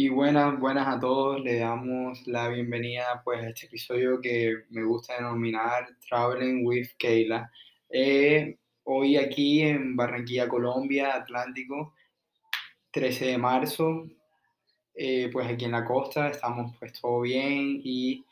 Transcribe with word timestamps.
Y 0.00 0.10
buenas, 0.10 0.56
buenas 0.60 0.86
a 0.86 1.00
todos, 1.00 1.40
le 1.40 1.58
damos 1.58 2.24
la 2.28 2.46
bienvenida 2.46 3.20
pues 3.24 3.42
a 3.42 3.48
este 3.48 3.66
episodio 3.66 4.20
que 4.20 4.54
me 4.70 4.84
gusta 4.84 5.16
denominar 5.16 5.88
Traveling 6.08 6.64
with 6.64 6.90
Keila. 6.96 7.50
Eh, 7.90 8.56
hoy 8.84 9.16
aquí 9.16 9.62
en 9.62 9.96
Barranquilla, 9.96 10.48
Colombia, 10.48 11.16
Atlántico, 11.16 11.94
13 12.92 13.24
de 13.24 13.38
marzo, 13.38 14.06
eh, 14.94 15.30
pues 15.32 15.48
aquí 15.48 15.64
en 15.64 15.72
la 15.72 15.84
costa 15.84 16.28
estamos 16.28 16.76
pues 16.78 16.92
todo 16.92 17.22
bien 17.22 17.80
y 17.82 18.24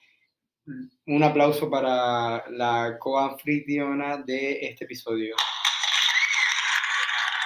un 1.08 1.24
aplauso 1.24 1.68
para 1.68 2.48
la 2.48 2.96
coanfitriona 2.96 4.18
de 4.18 4.68
este 4.68 4.84
episodio. 4.84 5.34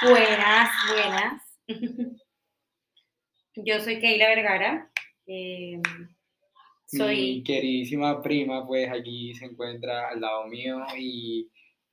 Buenas, 0.03 0.71
buenas. 0.93 2.21
Yo 3.57 3.81
soy 3.81 3.99
Keila 4.01 4.29
Vergara. 4.29 4.91
eh, 5.27 5.81
Mi 6.93 6.99
soy. 6.99 7.43
queridísima 7.45 8.21
prima, 8.23 8.67
pues 8.67 8.89
aquí 8.91 9.35
se 9.35 9.47
encuentra 9.47 10.09
al 10.09 10.21
lado 10.21 10.47
mío 10.47 10.85
y 10.99 11.49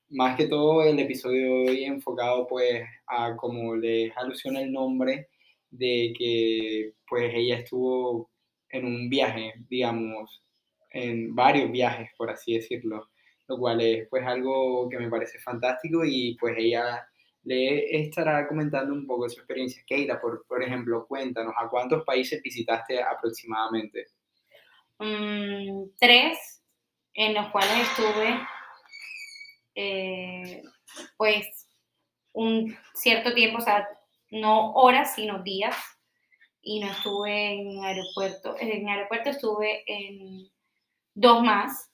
más 0.09 0.37
que 0.37 0.47
todo 0.47 0.83
el 0.83 0.99
episodio 0.99 1.41
de 1.65 1.69
hoy 1.69 1.83
enfocado 1.83 2.47
pues 2.47 2.83
a 3.07 3.35
como 3.35 3.75
les 3.75 4.15
alusiona 4.17 4.61
el 4.61 4.71
nombre 4.71 5.27
de 5.69 6.13
que 6.17 6.93
pues 7.07 7.31
ella 7.33 7.57
estuvo 7.57 8.31
en 8.69 8.85
un 8.85 9.09
viaje, 9.09 9.53
digamos, 9.69 10.43
en 10.91 11.35
varios 11.35 11.71
viajes, 11.71 12.09
por 12.17 12.29
así 12.29 12.53
decirlo, 12.53 13.09
lo 13.47 13.57
cual 13.57 13.81
es 13.81 14.07
pues 14.09 14.25
algo 14.25 14.87
que 14.89 14.97
me 14.97 15.09
parece 15.09 15.39
fantástico 15.39 16.03
y 16.05 16.35
pues 16.39 16.55
ella 16.57 17.05
le 17.47 18.01
estará 18.01 18.45
comentando 18.45 18.93
un 18.93 19.07
poco 19.07 19.29
su 19.29 19.39
experiencia. 19.39 19.81
Keila, 19.87 20.19
por, 20.19 20.45
por 20.47 20.61
ejemplo, 20.61 21.07
cuéntanos, 21.07 21.53
¿a 21.57 21.69
cuántos 21.69 22.03
países 22.03 22.41
visitaste 22.43 23.01
aproximadamente? 23.01 24.07
mm, 24.99 25.91
tres 25.97 26.61
en 27.13 27.33
los 27.35 27.49
cuales 27.49 27.71
estuve, 27.89 28.39
eh, 29.75 30.61
pues, 31.15 31.69
un 32.33 32.77
cierto 32.93 33.33
tiempo, 33.33 33.59
o 33.59 33.61
sea, 33.61 33.87
no 34.29 34.73
horas, 34.73 35.15
sino 35.15 35.41
días. 35.41 35.75
Y 36.61 36.81
no 36.81 36.87
estuve 36.87 37.53
en 37.53 37.83
aeropuerto. 37.85 38.55
En 38.59 38.89
aeropuerto 38.89 39.29
estuve 39.29 39.83
en 39.87 40.49
dos 41.13 41.41
más, 41.41 41.89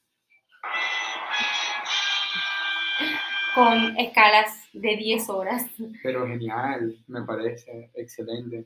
con 3.55 3.97
escalas 3.99 4.67
de 4.73 4.95
10 4.97 5.29
horas. 5.29 5.65
Pero 6.01 6.27
genial, 6.27 6.97
me 7.07 7.21
parece 7.23 7.89
excelente. 7.95 8.65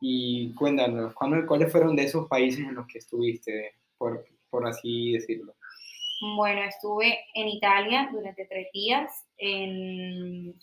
Y 0.00 0.52
cuéntanos, 0.54 1.14
¿cuándo- 1.14 1.46
¿cuáles 1.46 1.70
fueron 1.70 1.96
de 1.96 2.04
esos 2.04 2.28
países 2.28 2.60
en 2.60 2.74
los 2.74 2.86
que 2.86 2.98
estuviste, 2.98 3.72
por, 3.96 4.26
por 4.50 4.66
así 4.66 5.12
decirlo? 5.12 5.54
Bueno, 6.36 6.62
estuve 6.64 7.18
en 7.34 7.48
Italia 7.48 8.08
durante 8.12 8.46
tres 8.46 8.68
días, 8.72 9.10
en 9.36 10.54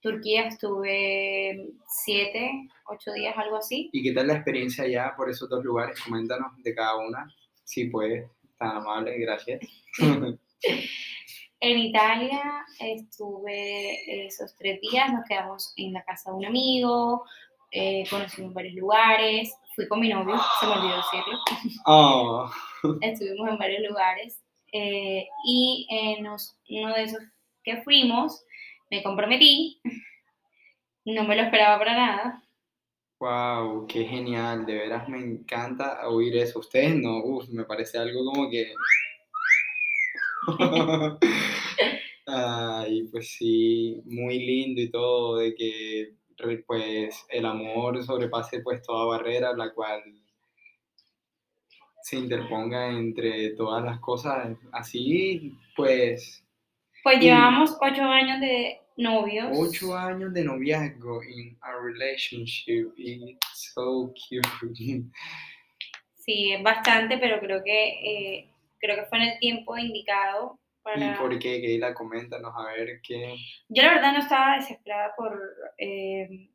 Turquía 0.00 0.48
estuve 0.48 1.70
siete, 1.88 2.50
ocho 2.86 3.12
días, 3.12 3.34
algo 3.36 3.56
así. 3.56 3.88
¿Y 3.92 4.02
qué 4.02 4.12
tal 4.12 4.26
la 4.28 4.34
experiencia 4.34 4.84
allá 4.84 5.14
por 5.16 5.30
esos 5.30 5.48
dos 5.48 5.64
lugares? 5.64 6.00
Coméntanos 6.00 6.52
de 6.62 6.74
cada 6.74 6.96
una, 6.98 7.26
si 7.64 7.86
puedes, 7.86 8.28
tan 8.58 8.76
amable, 8.76 9.18
gracias. 9.18 9.60
En 11.66 11.78
Italia 11.78 12.42
estuve 12.78 14.26
esos 14.26 14.54
tres 14.58 14.78
días, 14.82 15.10
nos 15.10 15.24
quedamos 15.26 15.72
en 15.76 15.94
la 15.94 16.04
casa 16.04 16.30
de 16.30 16.36
un 16.36 16.44
amigo, 16.44 17.24
eh, 17.70 18.04
conocimos 18.10 18.52
varios 18.52 18.74
lugares, 18.74 19.50
fui 19.74 19.88
con 19.88 20.00
mi 20.00 20.10
novio, 20.10 20.36
se 20.60 20.66
me 20.66 20.72
olvidó 20.72 20.96
decirlo, 20.96 21.38
Oh, 21.86 22.50
estuvimos 23.00 23.48
en 23.48 23.56
varios 23.56 23.82
lugares 23.88 24.42
eh, 24.72 25.26
y 25.46 25.86
en 25.90 26.24
los- 26.24 26.54
uno 26.68 26.92
de 26.94 27.04
esos 27.04 27.22
que 27.62 27.80
fuimos 27.82 28.44
me 28.90 29.02
comprometí, 29.02 29.80
no 31.06 31.24
me 31.24 31.34
lo 31.34 31.42
esperaba 31.44 31.78
para 31.78 31.94
nada, 31.94 32.42
wow, 33.20 33.86
qué 33.86 34.04
genial, 34.04 34.66
de 34.66 34.74
veras 34.74 35.08
me 35.08 35.18
encanta 35.18 36.06
oír 36.08 36.36
eso. 36.36 36.58
Ustedes 36.58 36.94
no, 36.96 37.24
uf, 37.24 37.48
me 37.48 37.64
parece 37.64 37.96
algo 37.96 38.22
como 38.22 38.50
que... 38.50 38.74
Ay, 42.26 43.08
pues 43.10 43.32
sí, 43.32 44.00
muy 44.06 44.38
lindo 44.38 44.80
y 44.80 44.90
todo, 44.90 45.36
de 45.38 45.54
que 45.54 46.14
pues 46.66 47.24
el 47.30 47.46
amor 47.46 48.02
sobrepase 48.04 48.60
pues 48.60 48.82
toda 48.82 49.06
barrera, 49.06 49.52
la 49.54 49.72
cual 49.72 50.02
se 52.02 52.16
interponga 52.16 52.90
entre 52.90 53.50
todas 53.50 53.84
las 53.84 53.98
cosas. 54.00 54.56
Así, 54.72 55.56
pues, 55.76 56.44
Pues 57.02 57.20
llevamos 57.20 57.76
ocho 57.80 58.02
años 58.02 58.40
de 58.40 58.78
novios. 58.96 59.48
ocho 59.52 59.96
años 59.96 60.32
de 60.34 60.44
noviazgo 60.44 61.22
in 61.22 61.56
a 61.62 61.72
relationship, 61.80 62.92
it's 62.96 63.72
so 63.74 64.12
cute. 64.12 65.04
Sí, 66.14 66.52
es 66.52 66.62
bastante, 66.62 67.18
pero 67.18 67.38
creo 67.40 67.62
que 67.62 67.88
eh, 68.02 68.53
creo 68.84 68.96
que 68.96 69.06
fue 69.06 69.18
en 69.18 69.24
el 69.24 69.38
tiempo 69.38 69.76
indicado 69.78 70.60
¿Y 70.80 70.82
para. 70.82 71.18
por 71.18 71.38
qué? 71.38 71.60
Keila, 71.60 71.94
coméntanos 71.94 72.52
a 72.56 72.72
ver 72.72 73.00
qué. 73.02 73.34
Yo 73.68 73.82
la 73.82 73.94
verdad 73.94 74.12
no 74.12 74.18
estaba 74.18 74.56
desesperada 74.56 75.14
por 75.16 75.40
eh, 75.78 76.50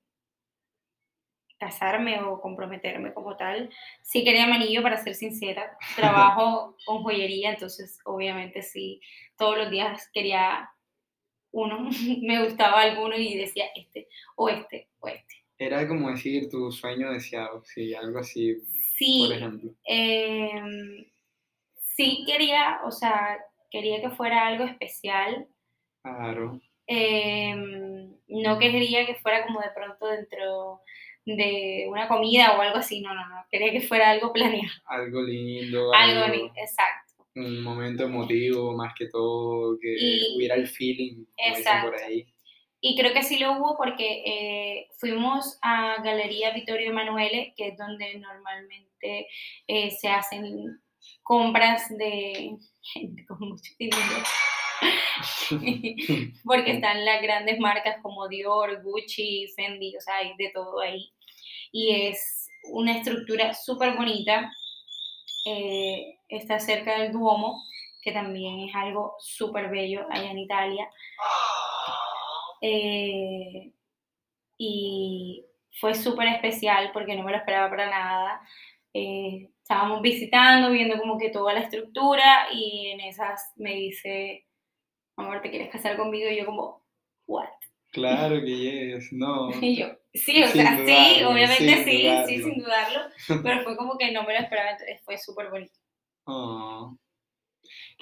casarme 1.57 2.21
o 2.21 2.39
comprometerme 2.39 3.13
como 3.13 3.35
tal. 3.35 3.69
Sí 4.03 4.23
quería 4.23 4.45
mi 4.45 4.53
anillo, 4.53 4.83
para 4.83 4.97
ser 4.97 5.15
sincera. 5.15 5.75
Trabajo 5.95 6.77
con 6.85 7.03
joyería, 7.03 7.51
entonces 7.51 7.99
obviamente 8.05 8.61
sí, 8.61 9.01
todos 9.37 9.57
los 9.57 9.71
días 9.71 10.09
quería 10.13 10.69
uno. 11.51 11.89
Me 12.21 12.43
gustaba 12.43 12.81
alguno 12.81 13.15
y 13.15 13.35
decía 13.35 13.65
este, 13.75 14.07
o 14.35 14.49
este, 14.49 14.89
o 14.99 15.07
este. 15.07 15.35
Era 15.57 15.85
como 15.87 16.09
decir 16.09 16.47
tu 16.49 16.71
sueño 16.71 17.11
deseado, 17.11 17.61
sí, 17.65 17.93
algo 17.93 18.19
así, 18.19 18.55
Sí, 18.99 19.25
por 19.27 19.35
ejemplo. 19.37 19.71
Em, 19.85 21.05
sí 21.99 22.23
quería, 22.25 22.79
o 22.85 22.91
sea, 22.91 23.37
quería 23.69 23.99
que 23.99 24.09
fuera 24.11 24.47
algo 24.47 24.63
especial. 24.63 25.47
Claro. 26.01 26.61
Em, 26.87 28.15
no 28.29 28.57
quería 28.57 29.05
que 29.05 29.15
fuera 29.15 29.45
como 29.45 29.59
de 29.59 29.69
pronto 29.75 30.07
dentro 30.07 30.81
de 31.25 31.85
una 31.89 32.07
comida 32.07 32.57
o 32.57 32.61
algo 32.61 32.77
así, 32.77 33.01
no, 33.01 33.13
no, 33.13 33.27
no. 33.27 33.45
Quería 33.51 33.71
que 33.73 33.81
fuera 33.81 34.09
algo 34.11 34.31
planeado. 34.31 34.73
algo 34.85 35.21
lindo, 35.21 35.93
Algo, 35.93 36.23
algo, 36.23 36.51
exacto. 36.55 37.25
un 37.35 37.61
momento 37.63 38.03
emotivo 38.05 38.73
más 38.77 38.93
que 38.97 39.07
todo, 39.07 39.77
que 39.79 39.93
Y- 39.99 40.37
hubiera 40.37 40.55
el 40.55 40.67
feeling, 40.67 41.25
dicen 41.37 41.53
por 41.53 41.57
Exacto. 41.57 41.91
ahí. 42.07 42.25
Y 42.81 42.97
creo 42.97 43.11
que 43.13 43.23
sí 43.23 43.37
lo 43.39 43.57
hubo 43.57 43.75
porque 43.75 44.23
eh, 44.25 44.87
fuimos 44.99 45.59
a 45.61 46.01
Galería 46.01 46.53
Vittorio 46.53 46.91
Emanuele, 46.91 47.53
que 47.57 47.67
es 47.67 47.77
donde 47.77 48.17
normalmente 48.19 49.27
eh, 49.67 49.91
se 49.91 50.07
hacen 50.07 50.79
compras 51.29 51.87
de 51.95 52.57
gente 52.81 53.23
con 53.27 53.37
mucho 53.49 53.71
dinero. 53.77 54.23
porque 56.43 56.71
están 56.71 57.05
las 57.05 57.21
grandes 57.21 57.59
marcas 57.59 57.97
como 58.01 58.27
Dior, 58.27 58.81
Gucci, 58.81 59.45
Fendi, 59.55 59.95
o 59.95 60.01
sea, 60.01 60.15
hay 60.15 60.33
de 60.39 60.49
todo 60.51 60.79
ahí. 60.79 61.13
Y 61.71 62.07
es 62.07 62.49
una 62.71 62.97
estructura 62.97 63.53
súper 63.53 63.95
bonita. 63.95 64.51
eh, 65.45 66.17
está 66.29 66.59
cerca 66.59 66.97
del 66.97 67.11
Duomo, 67.11 67.61
que 68.01 68.11
también 68.11 68.61
es 68.67 68.75
algo 68.75 69.13
súper 69.19 69.69
bello 69.69 70.07
allá 70.09 70.31
en 70.31 70.39
Italia. 70.39 70.89
Eh, 72.61 73.71
y 74.57 75.45
fue 75.79 75.93
súper 75.93 76.27
especial 76.29 76.89
porque 76.91 77.15
no 77.15 77.23
me 77.23 77.31
lo 77.31 77.37
esperaba 77.37 77.69
para 77.69 77.87
nada. 77.87 78.41
Eh, 78.93 79.49
estábamos 79.61 80.01
visitando, 80.01 80.71
viendo 80.71 80.97
como 80.97 81.17
que 81.17 81.29
toda 81.29 81.53
la 81.53 81.61
estructura 81.61 82.47
y 82.51 82.87
en 82.87 83.01
esas 83.01 83.53
me 83.55 83.75
dice, 83.75 84.45
amor, 85.15 85.41
¿te 85.41 85.49
quieres 85.51 85.69
casar 85.69 85.95
conmigo? 85.97 86.29
Y 86.29 86.37
yo 86.37 86.45
como, 86.45 86.83
¿what? 87.27 87.47
Claro 87.91 88.41
que 88.41 88.57
yes, 88.95 89.11
no. 89.11 89.49
Y 89.61 89.77
yo, 89.77 89.87
sí, 90.13 90.43
o 90.43 90.47
Sin 90.47 90.61
sea, 90.61 90.77
sí, 90.77 91.23
obviamente 91.23 91.83
sí, 91.83 92.03
dudarlo. 92.03 92.27
sí, 92.27 92.43
sin 92.43 92.57
dudarlo, 92.59 92.99
pero 93.43 93.63
fue 93.63 93.77
como 93.77 93.97
que 93.97 94.11
no 94.11 94.23
me 94.23 94.33
lo 94.33 94.39
esperaba, 94.39 94.71
entonces 94.71 95.01
fue 95.03 95.17
súper 95.17 95.49
bonito. 95.49 95.73
Oh. 96.25 96.95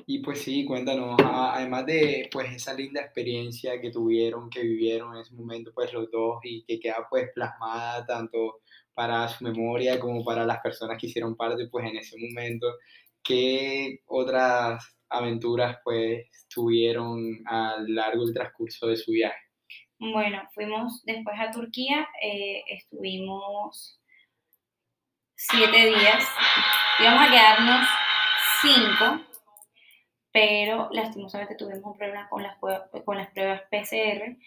Y 0.06 0.20
pues 0.20 0.42
sí, 0.42 0.66
cuéntanos, 0.66 1.18
además 1.24 1.86
de 1.86 2.30
pues 2.32 2.54
esa 2.54 2.74
linda 2.74 3.02
experiencia 3.02 3.80
que 3.82 3.92
tuvieron, 3.92 4.50
que 4.50 4.62
vivieron 4.62 5.16
en 5.16 5.22
ese 5.22 5.36
momento 5.36 5.72
pues 5.74 5.92
los 5.94 6.10
dos 6.12 6.40
y 6.44 6.64
que 6.64 6.80
queda 6.80 7.08
pues 7.10 7.30
plasmada 7.34 8.06
tanto 8.06 8.62
para 8.94 9.28
su 9.28 9.44
memoria 9.44 10.00
como 10.00 10.24
para 10.24 10.46
las 10.46 10.60
personas 10.60 10.98
que 11.00 11.08
hicieron 11.08 11.36
parte 11.36 11.68
pues 11.70 11.86
en 11.86 11.98
ese 11.98 12.16
momento, 12.18 12.68
¿qué 13.24 14.00
otras 14.06 14.98
aventuras 15.10 15.78
pues 15.84 16.28
tuvieron 16.54 17.42
a 17.46 17.78
lo 17.80 17.88
largo 17.94 18.26
del 18.26 18.34
transcurso 18.34 18.88
de 18.88 18.98
su 18.98 19.12
viaje? 19.12 19.38
Bueno, 20.00 20.44
fuimos 20.54 21.04
después 21.06 21.36
a 21.40 21.50
Turquía, 21.50 22.08
eh, 22.22 22.64
estuvimos 22.68 24.00
siete 25.38 25.86
días. 25.86 26.28
Íbamos 27.00 27.28
a 27.28 27.32
quedarnos 27.32 27.88
cinco, 28.62 29.27
pero 30.38 30.88
lastimosamente 30.92 31.56
tuvimos 31.56 31.84
un 31.84 31.98
problema 31.98 32.30
con 32.30 32.44
las, 32.44 32.58
pruebas 32.60 33.62
PCR 33.72 34.38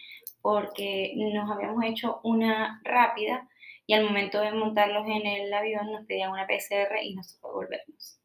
porque 0.41 1.15
nos 1.17 1.51
habíamos 1.51 1.83
hecho 1.85 2.21
una 2.23 2.81
rápida 2.85 3.49
y 3.89 3.95
al 3.95 4.05
momento 4.05 4.41
de 4.41 4.53
montarlos 4.53 5.05
en 5.09 5.27
el 5.27 5.53
avión 5.53 5.91
nos 5.91 6.07
pedían 6.07 6.31
una 6.31 6.47
PCR 6.47 7.03
y 7.03 7.17
nos 7.17 7.35
tocó 7.35 7.55
volvernos. 7.55 8.21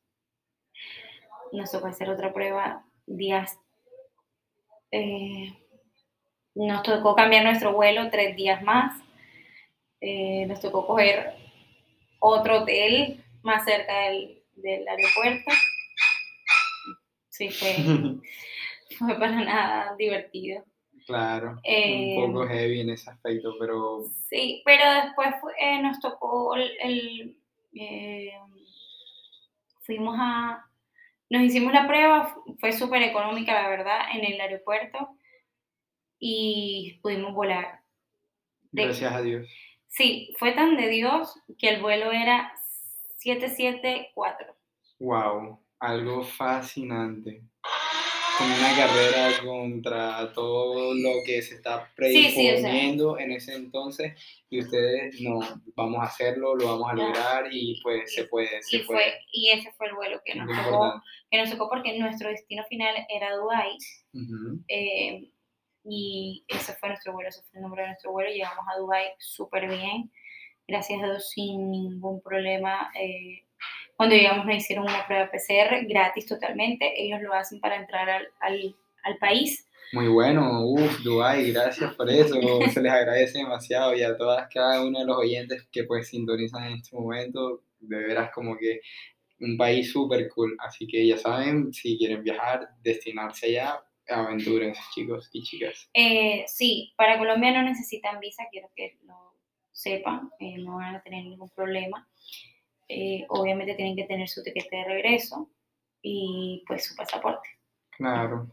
Nos 1.53 1.71
tocó 1.71 1.88
hacer 1.88 2.07
otra 2.07 2.31
prueba 2.31 2.85
días. 3.07 3.57
Eh, 4.91 5.51
nos 6.53 6.83
tocó 6.83 7.15
cambiar 7.15 7.45
nuestro 7.45 7.73
vuelo 7.73 8.12
tres 8.12 8.35
días 8.35 8.62
más. 8.62 9.01
Eh, 10.01 10.45
nos 10.45 10.62
tocó 10.62 10.85
coger 10.85 11.33
otro 12.19 12.62
hotel 12.62 13.23
más 13.41 13.65
cerca 13.65 14.01
del 14.53 14.88
aeropuerto. 14.88 15.51
Sí, 17.37 17.49
fue, 17.49 17.75
fue 18.97 19.19
para 19.19 19.43
nada 19.43 19.95
divertido. 19.97 20.63
Claro, 21.05 21.51
un 21.51 21.59
Eh, 21.63 22.15
poco 22.15 22.47
heavy 22.47 22.79
en 22.81 22.89
ese 22.89 23.09
aspecto, 23.11 23.55
pero 23.59 24.03
Sí, 24.29 24.61
pero 24.65 24.83
después 25.03 25.35
fue- 25.39 25.53
eh, 25.59 25.81
nos 25.81 25.99
tocó 25.99 26.55
el, 26.55 26.71
el, 26.81 27.37
eh, 27.73 28.31
fuimos 29.81 30.15
a, 30.19 30.65
nos 31.29 31.41
hicimos 31.43 31.73
la 31.73 31.85
prueba, 31.87 32.27
fu- 32.27 32.55
fue 32.59 32.71
súper 32.71 33.03
económica 33.03 33.53
la 33.61 33.69
verdad 33.69 33.99
en 34.13 34.25
el 34.25 34.39
aeropuerto 34.41 35.15
y 36.19 36.99
pudimos 37.03 37.33
volar. 37.33 37.81
De- 38.71 38.85
gracias 38.85 39.13
a 39.13 39.21
Dios. 39.21 39.47
Sí, 39.88 40.33
fue 40.39 40.53
tan 40.53 40.75
de 40.75 40.89
Dios 40.89 41.39
que 41.59 41.69
el 41.69 41.81
vuelo 41.81 42.11
era 42.11 42.51
774. 43.17 44.55
Wow, 44.99 45.59
algo 45.80 46.24
fascinante. 46.24 47.42
Con 48.38 48.51
una 48.51 48.75
carrera 48.75 49.30
contra 49.45 50.33
todo 50.33 50.94
lo 50.94 51.24
que 51.25 51.42
se 51.42 51.56
está 51.56 51.89
Sí, 51.98 52.12
sí, 52.12 52.27
o 52.27 52.31
sea. 52.31 52.31
predisponiendo 52.36 53.18
en 53.18 53.31
ese 53.31 53.56
entonces 53.56 54.13
y 54.50 54.60
ustedes 54.60 55.22
no, 55.22 55.39
vamos 55.74 56.01
a 56.01 56.07
hacerlo, 56.07 56.54
lo 56.56 56.66
vamos 56.66 56.92
a 56.92 56.95
lograr 56.95 57.45
y 57.50 57.80
pues 57.81 58.13
se 58.13 58.25
puede, 58.25 58.62
se 58.62 58.77
Y, 58.77 58.80
puede. 58.81 59.00
fue, 59.00 59.13
y 59.31 59.51
ese 59.51 59.72
fue 59.72 59.88
el 59.88 59.95
vuelo 59.95 60.22
que 60.25 60.36
nos, 60.36 60.48
tocó, 60.48 60.60
importante. 60.60 61.06
que 61.31 61.38
nos 61.38 61.50
tocó 61.51 61.69
porque 61.69 61.98
nuestro 61.98 62.27
destino 62.30 62.66
final 62.66 62.95
era 63.07 63.36
Dubái. 63.38 63.77
Eh, 64.68 65.31
y 65.86 66.44
ese 66.50 66.74
fue 66.74 66.89
nuestro 66.89 67.13
vuelo, 67.13 67.30
ese 67.30 67.42
fue 67.44 67.60
el 67.60 67.62
nombre 67.62 67.83
de 67.83 67.88
nuestro 67.89 68.12
vuelo. 68.12 68.30
Llegamos 68.31 68.66
a 68.74 68.77
Dubai 68.80 69.07
súper 69.19 69.69
bien, 69.69 70.12
gracias 70.68 71.01
a 71.01 71.06
Dios 71.06 71.30
sin 71.30 71.72
ningún 71.72 72.22
problema. 72.22 72.92
Eh, 73.00 73.45
cuando 73.95 74.15
llegamos 74.15 74.45
nos 74.45 74.57
hicieron 74.57 74.86
una 74.86 75.06
prueba 75.06 75.31
PCR 75.31 75.86
gratis 75.88 76.25
totalmente. 76.25 76.94
Ellos 76.97 77.21
lo 77.21 77.33
hacen 77.33 77.59
para 77.59 77.77
entrar 77.77 78.09
al, 78.09 78.27
al, 78.39 78.75
al 79.03 79.18
país. 79.18 79.68
Muy 79.94 80.07
bueno, 80.07 80.65
uff, 80.65 81.00
Dubái, 81.03 81.51
gracias 81.51 81.94
por 81.94 82.09
eso, 82.09 82.39
se 82.74 82.81
les 82.81 82.92
agradece 82.92 83.38
demasiado 83.38 83.95
y 83.95 84.01
a 84.01 84.18
todas, 84.18 84.47
cada 84.51 84.83
uno 84.83 85.00
de 85.00 85.06
los 85.06 85.15
oyentes 85.15 85.68
que 85.71 85.83
pues 85.83 86.09
sintonizan 86.09 86.65
en 86.65 86.74
este 86.80 86.95
momento, 86.95 87.62
de 87.80 87.97
veras 87.97 88.31
como 88.33 88.57
que 88.57 88.81
un 89.39 89.57
país 89.57 89.92
súper 89.92 90.27
cool, 90.30 90.56
así 90.59 90.88
que 90.88 91.06
ya 91.06 91.18
saben, 91.18 91.71
si 91.71 91.98
quieren 91.98 92.24
viajar, 92.24 92.68
destinarse 92.81 93.45
allá, 93.48 93.80
aventúrense 94.09 94.81
chicos 94.94 95.30
y 95.31 95.44
chicas. 95.44 95.89
Eh, 95.94 96.44
sí, 96.48 96.94
para 96.98 97.18
Colombia 97.18 97.51
no 97.51 97.63
necesitan 97.63 98.19
visa, 98.19 98.44
quiero 98.51 98.69
que 98.75 98.98
lo 99.03 99.36
sepan, 99.71 100.30
eh, 100.39 100.57
no 100.57 100.77
van 100.77 100.95
a 100.95 101.01
tener 101.03 101.24
ningún 101.24 101.50
problema. 101.50 102.07
Eh, 102.87 103.25
obviamente 103.29 103.75
tienen 103.75 103.95
que 103.95 104.03
tener 104.05 104.27
su 104.27 104.43
tiquete 104.43 104.75
de 104.75 104.83
regreso 104.83 105.49
y 106.01 106.63
pues 106.67 106.85
su 106.85 106.95
pasaporte. 106.95 107.49
Claro, 107.91 108.47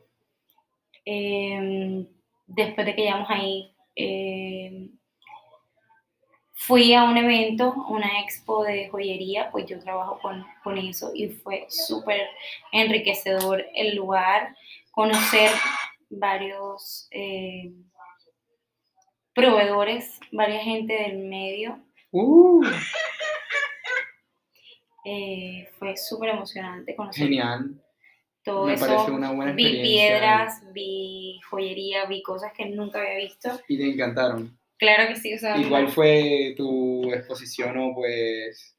Eh, 1.04 2.06
después 2.46 2.86
de 2.86 2.94
que 2.94 3.02
llegamos 3.02 3.28
ahí, 3.28 3.74
eh, 3.96 4.88
fui 6.52 6.94
a 6.94 7.04
un 7.04 7.16
evento, 7.16 7.74
una 7.88 8.20
expo 8.20 8.62
de 8.62 8.88
joyería, 8.88 9.50
pues 9.50 9.66
yo 9.66 9.80
trabajo 9.80 10.18
con, 10.20 10.46
con 10.62 10.78
eso 10.78 11.10
y 11.12 11.28
fue 11.28 11.66
súper 11.68 12.28
enriquecedor 12.70 13.66
el 13.74 13.96
lugar, 13.96 14.54
conocer 14.92 15.50
varios 16.08 17.08
eh, 17.10 17.72
proveedores, 19.34 20.20
varias 20.30 20.62
gente 20.62 20.94
del 20.94 21.18
medio. 21.18 21.80
uh, 22.12 22.62
Eh, 25.04 25.68
fue 25.78 25.96
súper 25.96 26.30
emocionante 26.30 26.94
conocer 26.94 27.24
genial, 27.24 27.74
todo 28.44 28.66
me 28.66 28.74
eso. 28.74 28.86
parece 28.86 29.10
una 29.10 29.32
buena 29.32 29.52
vi 29.52 29.82
piedras, 29.82 30.62
vi 30.72 31.40
joyería, 31.50 32.06
vi 32.06 32.22
cosas 32.22 32.52
que 32.56 32.66
nunca 32.66 33.00
había 33.00 33.16
visto. 33.16 33.60
y 33.68 33.78
te 33.78 33.90
encantaron. 33.90 34.56
Claro 34.78 35.08
que 35.08 35.16
sí, 35.16 35.34
o 35.34 35.38
sea, 35.38 35.56
¿Y 35.56 35.64
cuál 35.64 35.88
fue 35.88 36.54
tu 36.56 37.12
exposición 37.12 37.76
o 37.78 37.94
pues 37.94 38.76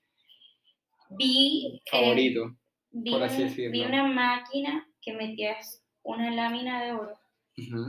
vi, 1.10 1.82
eh, 1.86 1.90
favorito? 1.90 2.56
vi, 2.92 3.12
por 3.12 3.24
así 3.24 3.44
decirlo? 3.44 3.72
vi 3.72 3.82
una 3.86 4.04
máquina 4.08 4.88
que 5.02 5.14
metías 5.14 5.82
una 6.04 6.32
lámina 6.32 6.84
de 6.84 6.92
oro 6.94 7.14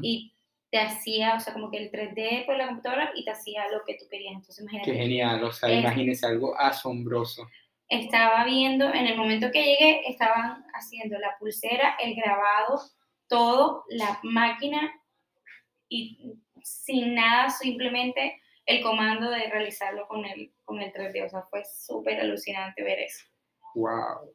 y 0.02 0.32
te 0.70 0.78
hacía, 0.78 1.34
o 1.36 1.40
sea, 1.40 1.52
como 1.52 1.70
que 1.70 1.78
el 1.78 1.90
3D 1.90 2.44
por 2.46 2.56
la 2.56 2.66
computadora 2.66 3.12
y 3.14 3.24
te 3.24 3.30
hacía 3.30 3.68
lo 3.70 3.82
que 3.86 3.94
tú 3.94 4.06
querías. 4.10 4.34
Entonces, 4.34 4.56
Qué 4.58 4.62
imagínate, 4.76 4.98
genial, 5.02 5.44
o 5.44 5.52
sea, 5.52 5.68
Eh, 5.70 5.78
imagínense 5.80 6.26
algo 6.26 6.58
asombroso. 6.58 7.48
Estaba 7.88 8.44
viendo, 8.44 8.92
en 8.92 9.06
el 9.06 9.16
momento 9.16 9.50
que 9.50 9.64
llegué, 9.64 10.08
estaban 10.08 10.64
haciendo 10.74 11.18
la 11.18 11.36
pulsera, 11.38 11.96
el 12.02 12.14
grabado, 12.14 12.80
todo, 13.28 13.84
la 13.88 14.18
máquina 14.22 14.92
y 15.88 16.34
sin 16.62 17.14
nada, 17.14 17.50
simplemente 17.50 18.40
el 18.66 18.82
comando 18.82 19.30
de 19.30 19.50
realizarlo 19.50 20.08
con 20.08 20.24
el, 20.24 20.52
con 20.64 20.80
el 20.80 20.92
3D. 20.92 21.26
O 21.26 21.28
sea, 21.28 21.42
fue 21.50 21.62
súper 21.64 22.20
alucinante 22.20 22.82
ver 22.82 23.00
eso. 23.00 23.24
Wow. 23.74 24.32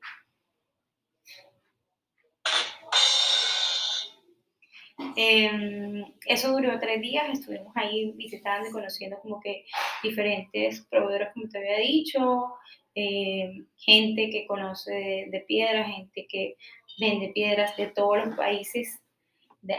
Em, 5.15 6.05
eso 6.25 6.51
duró 6.51 6.77
tres 6.77 7.01
días, 7.01 7.29
estuvimos 7.31 7.71
ahí 7.75 8.11
visitando 8.15 8.67
y 8.67 8.71
conociendo 8.71 9.19
como 9.21 9.39
que 9.39 9.65
diferentes 10.03 10.85
proveedores, 10.89 11.29
como 11.33 11.47
te 11.49 11.57
había 11.57 11.77
dicho, 11.77 12.53
em, 12.95 13.65
gente 13.77 14.29
que 14.29 14.45
conoce 14.47 14.91
de, 14.91 15.27
de 15.29 15.39
piedras, 15.41 15.87
gente 15.87 16.27
que 16.27 16.55
vende 16.99 17.29
piedras 17.29 17.75
de 17.77 17.87
todos 17.87 18.25
los 18.25 18.35
países. 18.35 18.99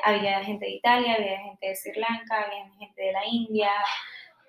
Había 0.05 0.45
gente 0.45 0.67
de 0.67 0.73
Italia, 0.73 1.15
había 1.15 1.41
gente 1.41 1.69
de 1.69 1.77
Sri 1.77 1.99
Lanka, 1.99 2.43
había 2.43 2.71
gente 2.79 3.03
de 3.03 3.13
la 3.13 3.27
India, 3.27 3.71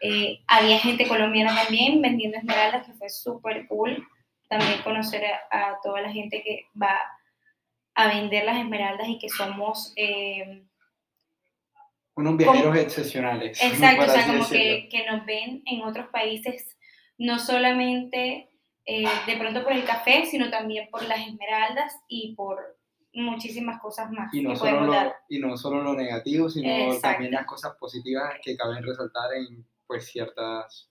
eh, 0.01 0.41
había 0.47 0.79
gente 0.79 1.07
colombiana 1.07 1.55
también 1.55 2.01
vendiendo 2.01 2.37
esmeraldas, 2.37 2.85
que 2.87 2.93
fue 2.93 3.09
súper 3.09 3.67
cool. 3.67 4.05
También 4.49 4.81
conocer 4.81 5.23
a, 5.49 5.77
toda 5.81 6.01
la 6.01 6.11
gente 6.11 6.43
que 6.43 6.65
va 6.81 6.99
a 7.95 8.07
vender 8.07 8.43
las 8.45 8.57
esmeraldas 8.57 9.07
y 9.07 9.19
que 9.19 9.29
somos... 9.29 9.93
em, 9.95 10.67
Unos 12.21 12.37
viajeros 12.37 12.77
excepcionales. 12.77 13.59
Exacto, 13.63 14.05
o 14.05 14.09
sea, 14.09 14.27
como 14.27 14.47
que, 14.49 14.87
que 14.89 15.05
nos 15.05 15.25
ven 15.25 15.61
en 15.65 15.81
otros 15.83 16.07
países, 16.09 16.77
no 17.17 17.37
solamente 17.39 18.49
eh, 18.85 19.05
de 19.27 19.37
pronto 19.37 19.63
por 19.63 19.73
el 19.73 19.83
café, 19.83 20.25
sino 20.25 20.49
también 20.49 20.87
por 20.89 21.03
las 21.03 21.19
esmeraldas 21.19 21.93
y 22.07 22.33
por 22.35 22.77
muchísimas 23.13 23.81
cosas 23.81 24.09
más 24.11 24.33
Y 24.33 24.41
no, 24.41 24.51
que 24.51 24.55
solo 24.55 24.81
lo, 24.85 24.91
dar. 24.93 25.15
y 25.29 25.39
no 25.39 25.57
solo 25.57 25.83
lo 25.83 25.93
negativo, 25.93 26.49
sino 26.49 26.69
Exacto. 26.69 27.01
también 27.01 27.31
las 27.33 27.45
cosas 27.45 27.75
positivas 27.79 28.35
que 28.43 28.55
caben 28.55 28.83
resaltar 28.83 29.33
en 29.33 29.65
pues 29.85 30.05
ciertas 30.09 30.89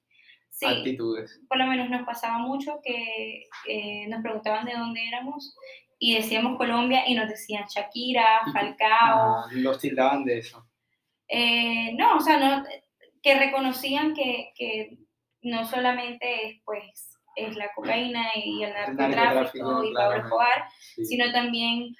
Sí, 0.50 0.66
actitudes. 0.66 1.40
por 1.49 1.56
lo 1.56 1.66
menos 1.66 1.88
nos 1.88 2.04
pasaba 2.04 2.38
mucho 2.38 2.80
que 2.84 3.44
eh, 3.66 4.06
nos 4.08 4.20
preguntaban 4.22 4.66
de 4.66 4.75
dónde 4.75 5.00
éramos 5.08 5.56
y 5.99 6.14
decíamos 6.16 6.58
Colombia 6.58 7.04
y 7.08 7.14
nos 7.14 7.28
decían 7.28 7.64
Shakira, 7.68 8.40
Falcao. 8.52 9.37
Ah, 9.38 9.46
los 9.52 9.78
tildaban 9.78 10.25
de 10.25 10.38
eso. 10.38 10.66
Eh, 11.32 11.92
no, 11.96 12.16
o 12.16 12.20
sea, 12.20 12.38
no, 12.38 12.64
que 13.22 13.34
reconocían 13.38 14.14
que, 14.14 14.52
que 14.56 14.99
no 15.42 15.64
solamente 15.66 16.46
es, 16.49 16.60
pues, 16.64 17.16
es 17.37 17.56
la 17.56 17.70
cocaína 17.75 18.26
y 18.34 18.62
el 18.64 18.72
narcotráfico 18.72 19.84
y 19.84 19.94
Pablo. 19.94 20.22
Escobar, 20.25 20.64
Sí. 20.96 21.04
sino 21.04 21.30
también 21.32 21.94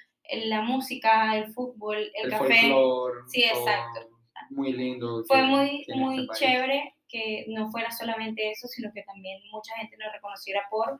la 0.45 0.61
música, 0.61 1.35
el 1.37 1.53
fútbol, 1.53 1.97
el, 1.97 2.25
el 2.25 2.29
café. 2.31 2.61
folclore, 2.61 3.19
Sí, 3.27 3.43
exacto. 3.43 4.07
Muy 4.49 4.73
lindo. 4.73 5.23
Fue 5.27 5.43
muy, 5.43 5.85
muy 5.95 6.15
este 6.21 6.27
país. 6.27 6.39
chévere 6.39 6.95
que 7.07 7.45
no 7.49 7.69
fuera 7.71 7.91
solamente 7.91 8.51
eso, 8.51 8.67
sino 8.67 8.91
que 8.93 9.03
también 9.03 9.39
mucha 9.51 9.73
gente 9.77 9.95
nos 9.97 10.11
reconociera 10.13 10.61
por 10.69 10.97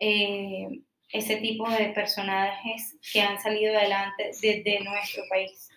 eh, 0.00 0.66
ese 1.12 1.36
tipo 1.36 1.68
de 1.70 1.86
personajes 1.90 2.96
que 3.12 3.20
han 3.22 3.38
salido 3.40 3.76
adelante 3.76 4.30
desde 4.40 4.80
nuestro 4.84 5.22
país. 5.30 5.68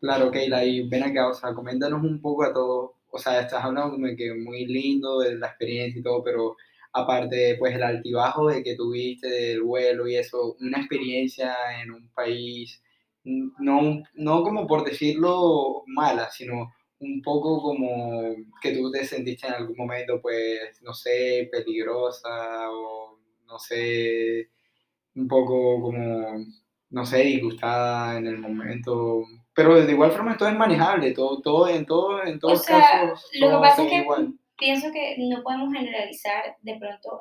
Claro, 0.00 0.30
Keila, 0.30 0.64
y 0.64 0.88
ven 0.88 1.02
acá, 1.02 1.28
o 1.28 1.34
sea, 1.34 1.52
coméntanos 1.54 2.02
un 2.04 2.20
poco 2.20 2.44
a 2.44 2.52
todos, 2.52 2.92
o 3.10 3.18
sea, 3.18 3.40
estás 3.40 3.64
hablando 3.64 3.96
de 4.06 4.14
que 4.14 4.32
muy 4.34 4.64
lindo 4.64 5.18
de 5.18 5.34
la 5.36 5.48
experiencia 5.48 5.98
y 5.98 6.02
todo, 6.04 6.22
pero 6.22 6.56
aparte 6.92 7.56
pues 7.58 7.74
el 7.74 7.82
altibajo 7.82 8.48
de 8.48 8.62
que 8.62 8.76
tuviste 8.76 9.26
del 9.28 9.62
vuelo 9.62 10.06
y 10.06 10.14
eso, 10.16 10.54
una 10.60 10.78
experiencia 10.78 11.52
en 11.82 11.90
un 11.90 12.08
país, 12.14 12.80
no, 13.24 14.02
no 14.14 14.42
como 14.44 14.66
por 14.68 14.84
decirlo 14.84 15.82
mala, 15.88 16.30
sino 16.30 16.72
un 17.00 17.20
poco 17.22 17.60
como 17.60 18.34
que 18.62 18.72
tú 18.76 18.90
te 18.92 19.04
sentiste 19.04 19.48
en 19.48 19.54
algún 19.54 19.76
momento, 19.76 20.20
pues, 20.22 20.80
no 20.82 20.94
sé, 20.94 21.48
peligrosa 21.50 22.70
o 22.70 23.18
no 23.46 23.58
sé, 23.58 24.48
un 25.16 25.28
poco 25.28 25.80
como, 25.82 26.38
no 26.90 27.06
sé, 27.06 27.18
disgustada 27.24 28.18
en 28.18 28.26
el 28.28 28.38
momento. 28.38 29.22
Pero 29.58 29.74
de 29.84 29.90
igual 29.90 30.12
forma 30.12 30.36
todo 30.36 30.48
es 30.48 30.54
manejable, 30.54 31.12
todo, 31.12 31.40
todo, 31.42 31.68
en, 31.68 31.84
todo, 31.84 32.22
en 32.24 32.38
todos 32.38 32.60
O 32.60 32.62
sea, 32.62 32.80
casos. 32.80 33.28
lo 33.40 33.50
que 33.50 33.56
pasa 33.56 33.82
es 33.82 33.88
que 33.90 33.96
igual. 33.96 34.32
pienso 34.56 34.92
que 34.92 35.16
no 35.18 35.42
podemos 35.42 35.72
generalizar 35.72 36.56
de 36.62 36.76
pronto 36.76 37.18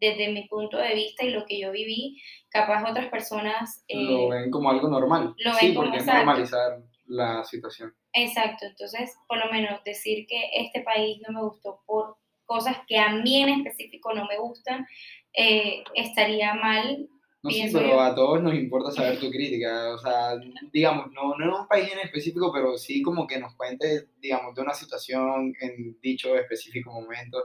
desde 0.00 0.28
mi 0.32 0.46
punto 0.46 0.76
de 0.78 0.94
vista 0.94 1.24
y 1.24 1.30
lo 1.30 1.44
que 1.44 1.58
yo 1.58 1.72
viví, 1.72 2.22
capaz 2.50 2.88
otras 2.88 3.08
personas... 3.10 3.84
eh, 3.88 3.96
Lo 4.02 4.28
ven 4.28 4.50
como 4.50 4.70
algo 4.70 4.88
normal. 4.88 5.34
lo 5.38 5.52
sí, 5.54 5.66
ven 5.66 5.74
como 5.74 5.86
porque 5.88 5.98
es 5.98 6.06
normalizar 6.06 6.78
la 7.06 7.44
situación. 7.44 7.92
Exacto, 8.12 8.66
entonces 8.66 9.14
por 9.26 9.38
lo 9.38 9.50
menos 9.52 9.82
decir 9.84 10.26
que 10.28 10.40
este 10.54 10.82
país 10.82 11.20
no 11.26 11.34
me 11.34 11.44
gustó 11.48 11.80
por 11.84 12.16
cosas 12.46 12.76
que 12.86 12.96
a 12.98 13.08
mí 13.10 13.42
en 13.42 13.48
específico 13.48 14.12
no 14.14 14.24
me 14.26 14.38
gustan, 14.38 14.86
eh, 15.34 15.82
estaría 15.94 16.54
mal. 16.54 17.08
No, 17.42 17.50
sí, 17.50 17.70
pero 17.72 17.88
yo. 17.88 18.00
a 18.00 18.14
todos 18.14 18.42
nos 18.42 18.54
importa 18.54 18.90
saber 18.90 19.18
tu 19.18 19.30
crítica. 19.30 19.94
O 19.94 19.98
sea, 19.98 20.38
digamos, 20.72 21.10
no, 21.12 21.36
no 21.36 21.44
en 21.44 21.60
un 21.62 21.68
país 21.68 21.90
en 21.92 22.00
específico, 22.00 22.52
pero 22.52 22.76
sí 22.76 23.00
como 23.02 23.26
que 23.26 23.38
nos 23.38 23.54
cuentes, 23.54 24.08
digamos, 24.20 24.54
de 24.54 24.62
una 24.62 24.74
situación 24.74 25.54
en 25.60 25.98
dicho 26.02 26.36
específico 26.36 26.90
momento, 26.92 27.44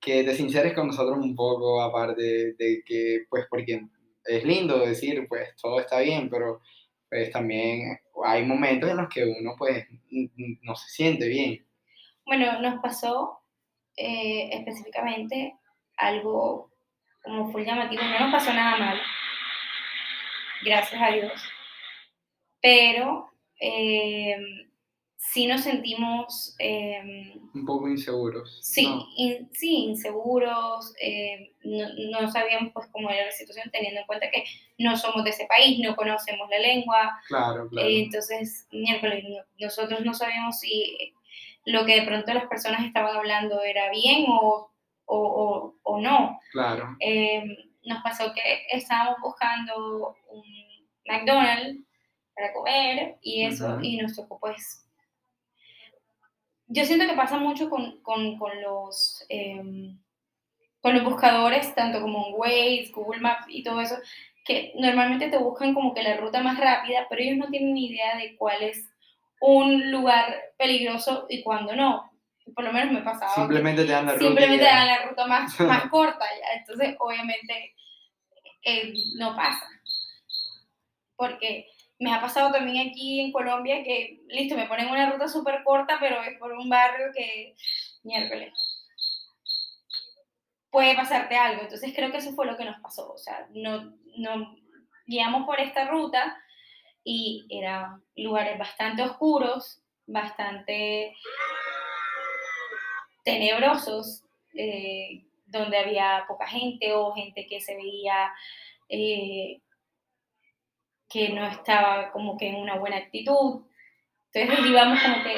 que 0.00 0.24
te 0.24 0.34
sinceres 0.34 0.74
con 0.74 0.88
nosotros 0.88 1.18
un 1.18 1.34
poco, 1.34 1.82
aparte 1.82 2.54
de 2.54 2.82
que, 2.86 3.24
pues, 3.28 3.46
porque 3.50 3.82
es 4.24 4.44
lindo 4.44 4.78
decir, 4.78 5.26
pues, 5.28 5.56
todo 5.60 5.80
está 5.80 6.00
bien, 6.00 6.28
pero 6.30 6.60
pues 7.12 7.30
también 7.30 8.00
hay 8.24 8.42
momentos 8.46 8.88
en 8.88 8.96
los 8.96 9.08
que 9.10 9.22
uno, 9.22 9.54
pues, 9.58 9.86
no 10.62 10.74
se 10.74 10.88
siente 10.88 11.28
bien. 11.28 11.66
Bueno, 12.24 12.58
nos 12.62 12.80
pasó 12.80 13.40
eh, 13.98 14.48
específicamente 14.50 15.54
algo 15.98 16.70
como 17.22 17.52
full 17.52 17.64
llamativo, 17.64 18.02
no 18.02 18.18
nos 18.18 18.32
pasó 18.32 18.54
nada 18.54 18.78
mal, 18.78 19.00
gracias 20.64 21.00
a 21.02 21.10
Dios, 21.12 21.32
pero 22.60 23.30
eh, 23.60 24.36
sí 25.16 25.46
nos 25.46 25.62
sentimos... 25.62 26.54
eh, 26.58 27.34
Un 27.54 27.64
poco 27.66 27.88
inseguros. 27.88 28.58
Sí, 28.62 28.86
¿no? 28.86 29.06
in- 29.16 29.48
sí, 29.52 29.84
inseguros, 29.84 30.94
eh, 31.00 31.52
no, 31.64 32.20
no 32.20 32.30
sabíamos 32.30 32.72
pues 32.72 32.86
cómo 32.92 33.10
era 33.10 33.26
la 33.26 33.30
situación, 33.32 33.70
teniendo 33.72 34.00
en 34.00 34.06
cuenta 34.06 34.30
que 34.30 34.44
no 34.78 34.96
somos 34.96 35.24
de 35.24 35.30
ese 35.30 35.46
país, 35.46 35.78
no 35.80 35.96
conocemos 35.96 36.48
la 36.50 36.58
lengua, 36.58 37.20
Claro, 37.28 37.68
claro. 37.68 37.88
eh, 37.88 38.02
entonces 38.02 38.66
miércoles 38.72 39.24
no- 39.28 39.44
nosotros 39.58 40.00
no 40.04 40.14
sabíamos 40.14 40.58
si 40.60 41.14
lo 41.64 41.84
que 41.86 42.00
de 42.00 42.06
pronto 42.06 42.34
las 42.34 42.46
personas 42.48 42.84
estaban 42.84 43.16
hablando 43.16 43.62
era 43.62 43.88
bien 43.90 44.24
o, 44.28 44.70
o, 45.04 45.16
o- 45.18 45.74
o 45.82 46.00
no. 46.00 46.40
claro. 46.50 46.96
Nos 47.84 48.02
pasó 48.02 48.32
que 48.32 48.66
estábamos 48.70 49.20
buscando 49.20 50.16
un 50.28 50.44
McDonald's 51.06 51.84
para 52.34 52.52
comer 52.52 53.18
y 53.20 53.44
eso, 53.44 53.80
y 53.80 53.96
nos 53.98 54.16
tocó 54.16 54.38
pues 54.38 54.82
yo 56.74 56.86
siento 56.86 57.06
que 57.06 57.14
pasa 57.14 57.38
mucho 57.38 57.68
con, 57.68 58.00
con, 58.00 58.38
con 58.38 58.50
los, 58.62 59.24
em, 59.28 59.98
con 60.80 60.94
los 60.94 61.04
buscadores, 61.04 61.74
tanto 61.74 62.00
como 62.00 62.28
en 62.28 62.34
Waze, 62.34 62.90
Google 62.94 63.20
Maps 63.20 63.44
y 63.48 63.62
todo 63.62 63.80
eso, 63.82 63.96
que 64.44 64.72
normalmente 64.76 65.28
te 65.28 65.36
buscan 65.36 65.74
como 65.74 65.92
que 65.92 66.02
la 66.02 66.16
ruta 66.16 66.42
más 66.42 66.58
rápida, 66.58 67.06
pero 67.10 67.22
ellos 67.22 67.36
no 67.36 67.50
tienen 67.50 67.74
ni 67.74 67.88
idea 67.88 68.16
de 68.16 68.36
cuál 68.36 68.62
es 68.62 68.88
un 69.40 69.90
lugar 69.90 70.34
peligroso 70.56 71.26
y 71.28 71.42
cuándo 71.42 71.76
no. 71.76 72.10
Por 72.54 72.64
lo 72.64 72.72
menos 72.72 72.92
me 72.92 73.02
pasaba. 73.02 73.34
Simplemente 73.34 73.84
te 73.84 73.92
dan 73.92 74.06
la 74.06 74.12
ruta. 74.12 74.24
simplemente 74.24 74.64
ya. 74.64 74.76
dan 74.76 74.86
la 74.86 75.02
ruta 75.06 75.26
más, 75.26 75.60
más 75.60 75.88
corta, 75.88 76.24
ya. 76.24 76.58
entonces 76.58 76.96
obviamente 76.98 77.74
eh, 78.64 78.92
no 79.16 79.36
pasa. 79.36 79.66
Porque 81.16 81.68
me 81.98 82.12
ha 82.12 82.20
pasado 82.20 82.50
también 82.52 82.88
aquí 82.88 83.20
en 83.20 83.32
Colombia 83.32 83.84
que, 83.84 84.20
listo, 84.28 84.56
me 84.56 84.66
ponen 84.66 84.88
una 84.88 85.10
ruta 85.10 85.28
súper 85.28 85.62
corta, 85.62 85.98
pero 86.00 86.20
es 86.22 86.36
por 86.38 86.52
un 86.52 86.68
barrio 86.68 87.12
que, 87.14 87.54
miércoles, 88.02 88.52
puede 90.70 90.96
pasarte 90.96 91.36
algo. 91.36 91.62
Entonces 91.62 91.92
creo 91.94 92.10
que 92.10 92.16
eso 92.16 92.32
fue 92.32 92.46
lo 92.46 92.56
que 92.56 92.64
nos 92.64 92.80
pasó. 92.80 93.12
O 93.12 93.18
sea, 93.18 93.46
no, 93.50 93.94
no 94.16 94.56
guiamos 95.06 95.46
por 95.46 95.60
esta 95.60 95.88
ruta 95.88 96.36
y 97.04 97.46
eran 97.50 98.02
lugares 98.16 98.58
bastante 98.58 99.02
oscuros, 99.02 99.80
bastante 100.06 101.14
tenebrosos, 103.24 104.24
eh, 104.54 105.24
donde 105.46 105.78
había 105.78 106.24
poca 106.26 106.46
gente 106.46 106.92
o 106.92 107.12
gente 107.12 107.46
que 107.46 107.60
se 107.60 107.76
veía 107.76 108.32
eh, 108.88 109.60
que 111.08 111.28
no 111.30 111.46
estaba 111.46 112.10
como 112.10 112.36
que 112.36 112.48
en 112.48 112.56
una 112.56 112.78
buena 112.78 112.96
actitud. 112.96 113.62
Entonces 114.32 114.66
íbamos 114.66 115.02
como 115.02 115.22
que 115.22 115.36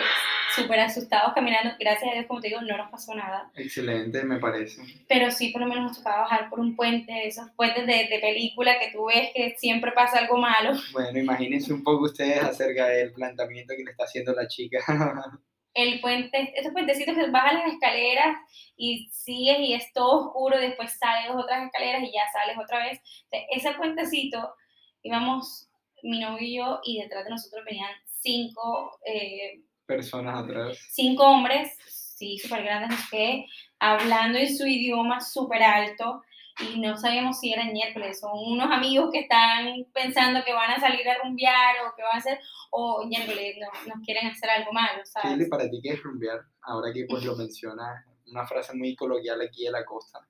súper 0.54 0.80
asustados 0.80 1.34
caminando. 1.34 1.74
Gracias 1.80 2.10
a 2.10 2.14
Dios, 2.14 2.26
como 2.26 2.40
te 2.40 2.48
digo, 2.48 2.60
no 2.60 2.76
nos 2.76 2.90
pasó 2.90 3.14
nada. 3.14 3.50
Excelente, 3.56 4.22
me 4.22 4.38
parece. 4.38 4.82
Pero 5.08 5.30
sí, 5.32 5.48
por 5.48 5.62
lo 5.62 5.66
menos 5.66 5.84
nos 5.84 5.98
tocaba 5.98 6.22
bajar 6.22 6.48
por 6.48 6.60
un 6.60 6.76
puente, 6.76 7.26
esos 7.26 7.50
puentes 7.56 7.86
de, 7.86 8.06
de 8.08 8.18
película 8.20 8.78
que 8.78 8.92
tú 8.92 9.06
ves 9.06 9.30
que 9.34 9.56
siempre 9.58 9.90
pasa 9.92 10.18
algo 10.18 10.38
malo. 10.38 10.72
Bueno, 10.92 11.18
imagínense 11.18 11.72
un 11.72 11.82
poco 11.82 12.04
ustedes 12.04 12.42
acerca 12.42 12.86
del 12.86 13.12
planteamiento 13.12 13.74
que 13.76 13.84
le 13.84 13.90
está 13.90 14.04
haciendo 14.04 14.32
la 14.32 14.46
chica. 14.46 14.78
El 15.74 16.00
puente, 16.00 16.52
esos 16.56 16.72
puentecitos 16.72 17.14
que 17.14 17.30
bajas 17.30 17.54
las 17.54 17.72
escaleras 17.72 18.36
y 18.76 19.08
sigues 19.12 19.58
y 19.58 19.74
es 19.74 19.92
todo 19.92 20.26
oscuro, 20.26 20.58
después 20.58 20.96
sales 20.98 21.30
otras 21.34 21.66
escaleras 21.66 22.02
y 22.02 22.12
ya 22.12 22.22
sales 22.32 22.56
otra 22.62 22.78
vez. 22.78 22.98
O 22.98 23.28
sea, 23.30 23.40
ese 23.50 23.72
puentecito, 23.72 24.54
íbamos 25.02 25.68
mi 26.02 26.20
novio 26.20 26.40
y 26.40 26.56
yo, 26.56 26.80
y 26.84 27.00
detrás 27.00 27.24
de 27.24 27.30
nosotros 27.30 27.64
venían 27.64 27.90
cinco 28.06 28.98
eh, 29.06 29.60
Personas 29.86 30.44
atrás. 30.44 30.78
cinco 30.90 31.24
hombres, 31.24 31.76
sí, 31.86 32.38
súper 32.38 32.62
grandes, 32.62 32.98
qué, 33.10 33.46
hablando 33.78 34.38
en 34.38 34.56
su 34.56 34.66
idioma 34.66 35.20
súper 35.20 35.62
alto 35.62 36.22
y 36.60 36.78
no 36.78 36.96
sabíamos 36.96 37.40
si 37.40 37.52
eran 37.52 37.72
miércoles, 37.72 38.20
son 38.20 38.32
unos 38.34 38.70
amigos 38.70 39.10
que 39.12 39.20
están 39.20 39.86
pensando 39.92 40.44
que 40.44 40.52
van 40.52 40.70
a 40.70 40.80
salir 40.80 41.08
a 41.08 41.18
rumbear 41.22 41.76
o 41.84 41.94
que 41.96 42.02
van 42.02 42.14
a 42.14 42.18
hacer, 42.18 42.38
o 42.70 43.04
miércoles 43.06 43.56
no, 43.58 43.94
nos 43.94 44.04
quieren 44.04 44.28
hacer 44.28 44.50
algo 44.50 44.72
malo, 44.72 45.02
Kelly, 45.22 45.34
¿sabes? 45.34 45.48
para 45.48 45.68
ti, 45.68 45.80
¿qué 45.82 45.90
es 45.90 46.02
rumbear? 46.02 46.40
Ahora 46.62 46.92
que 46.92 47.06
pues 47.08 47.24
lo 47.24 47.36
mencionas, 47.36 48.04
una 48.26 48.46
frase 48.46 48.74
muy 48.74 48.94
coloquial 48.94 49.40
aquí 49.40 49.64
de 49.64 49.72
la 49.72 49.84
costa. 49.84 50.26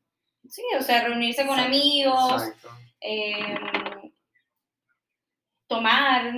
Sí, 0.49 0.63
o 0.79 0.83
sea, 0.83 1.05
reunirse 1.05 1.47
con 1.47 1.59
Exacto, 1.59 1.69
amigos, 1.69 2.43
eh, 3.01 4.13
tomar, 5.67 6.33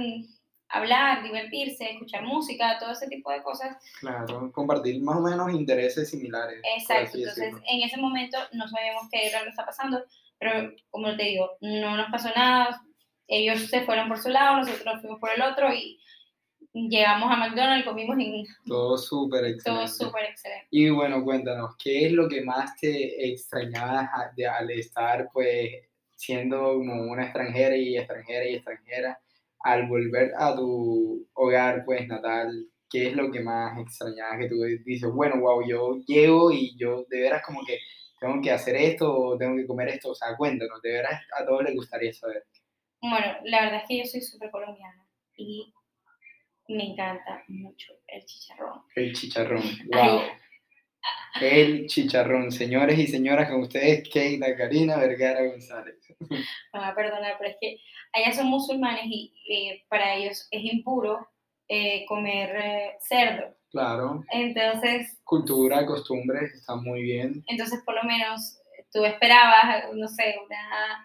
hablar, 0.68 1.22
divertirse, 1.22 1.90
escuchar 1.92 2.22
música, 2.24 2.78
todo 2.78 2.92
ese 2.92 3.08
tipo 3.08 3.30
de 3.30 3.42
cosas. 3.42 3.76
Claro, 4.00 4.50
compartir 4.52 5.00
más 5.02 5.16
o 5.16 5.20
menos 5.20 5.52
intereses 5.52 6.10
similares. 6.10 6.60
Exacto, 6.78 7.16
entonces 7.18 7.36
decirlo. 7.36 7.62
en 7.68 7.82
ese 7.82 7.96
momento 7.98 8.38
no 8.52 8.66
sabíamos 8.68 9.04
qué 9.10 9.28
era 9.28 9.38
lo 9.40 9.44
que 9.44 9.50
está 9.50 9.64
pasando, 9.64 10.04
pero 10.38 10.72
como 10.90 11.16
te 11.16 11.22
digo, 11.22 11.52
no 11.60 11.96
nos 11.96 12.10
pasó 12.10 12.28
nada, 12.34 12.82
ellos 13.28 13.60
se 13.68 13.82
fueron 13.82 14.08
por 14.08 14.18
su 14.18 14.28
lado, 14.28 14.58
nosotros 14.58 14.84
nos 14.84 15.00
fuimos 15.00 15.20
por 15.20 15.30
el 15.34 15.42
otro 15.42 15.72
y 15.72 16.00
llegamos 16.72 17.32
a 17.32 17.36
McDonald's, 17.36 17.86
comimos 17.86 18.16
y 18.18 18.44
Todo 18.66 18.98
súper 18.98 19.44
excelente. 19.46 19.64
todo 19.64 19.88
súper 19.88 20.24
excelente. 20.26 20.66
Y 20.70 20.90
bueno, 20.90 21.24
cuéntanos, 21.24 21.74
¿qué 21.82 22.06
es 22.06 22.12
lo 22.12 22.28
que 22.28 22.42
más 22.42 22.76
te 22.78 23.30
extrañabas 23.30 24.08
al 24.12 24.70
estar, 24.70 25.28
pues, 25.32 25.70
siendo 26.14 26.74
como 26.74 27.10
una 27.10 27.24
extranjera 27.24 27.76
y 27.76 27.96
extranjera 27.96 28.44
y 28.46 28.54
extranjera, 28.56 29.18
al 29.60 29.88
volver 29.88 30.32
a 30.38 30.54
tu 30.54 31.26
hogar, 31.34 31.84
pues, 31.84 32.06
natal? 32.08 32.50
¿Qué 32.88 33.08
es 33.08 33.16
lo 33.16 33.30
que 33.30 33.40
más 33.40 33.78
extrañabas 33.78 34.38
que 34.38 34.48
tú 34.48 34.62
dices, 34.84 35.10
bueno, 35.12 35.40
wow, 35.40 35.66
yo 35.66 35.96
llego 36.06 36.52
y 36.52 36.76
yo 36.78 37.04
de 37.10 37.20
veras 37.20 37.42
como 37.44 37.64
que 37.64 37.78
tengo 38.20 38.40
que 38.40 38.52
hacer 38.52 38.76
esto 38.76 39.12
o 39.12 39.36
tengo 39.36 39.56
que 39.56 39.66
comer 39.66 39.88
esto? 39.88 40.10
O 40.10 40.14
sea, 40.14 40.36
cuéntanos, 40.36 40.80
de 40.82 40.92
veras 40.92 41.20
a 41.38 41.44
todos 41.44 41.64
les 41.64 41.74
gustaría 41.74 42.12
saber. 42.12 42.44
Bueno, 43.00 43.26
la 43.44 43.62
verdad 43.62 43.82
es 43.82 43.88
que 43.88 43.98
yo 43.98 44.04
soy 44.04 44.20
súper 44.20 44.50
colombiana 44.50 45.06
y 45.36 45.72
me 46.68 46.92
encanta 46.92 47.42
mucho 47.48 47.92
el 48.06 48.24
chicharrón. 48.24 48.82
El 48.94 49.12
chicharrón, 49.12 49.62
Ay. 49.92 50.20
El 51.40 51.86
chicharrón, 51.86 52.50
señores 52.52 52.98
y 52.98 53.06
señoras, 53.06 53.50
con 53.50 53.62
ustedes, 53.62 54.08
Keita 54.08 54.56
Karina 54.56 54.96
Vergara 54.96 55.44
González. 55.46 55.96
Van 56.72 56.84
a 56.84 56.94
perdonar, 56.94 57.36
pero 57.38 57.50
es 57.50 57.56
que 57.60 57.78
allá 58.12 58.32
son 58.32 58.46
musulmanes 58.46 59.04
y 59.06 59.32
eh, 59.48 59.84
para 59.88 60.14
ellos 60.14 60.46
es 60.50 60.64
impuro 60.64 61.28
eh, 61.68 62.04
comer 62.06 62.56
eh, 62.56 62.96
cerdo. 63.00 63.54
Claro, 63.70 64.24
Entonces, 64.30 65.18
cultura, 65.24 65.84
costumbres, 65.84 66.54
está 66.54 66.76
muy 66.76 67.02
bien. 67.02 67.44
entonces 67.48 67.82
por 67.84 67.94
lo 67.94 68.04
menos 68.04 68.58
tú 68.92 69.04
esperabas, 69.04 69.92
no 69.92 70.08
sé, 70.08 70.36
una 70.46 71.04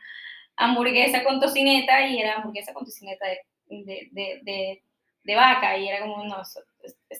hamburguesa 0.55 1.23
con 1.23 1.39
tocineta 1.41 2.07
y 2.07 2.19
era 2.19 2.35
hamburguesa 2.35 2.71
con 2.73 2.85
tocineta 2.85 3.25
de, 3.27 3.39
de, 3.67 4.07
de, 4.11 4.39
de, 4.43 4.83
de 5.23 5.35
vaca 5.35 5.75
y 5.77 5.89
era 5.89 6.01
como, 6.01 6.23
no, 6.23 6.41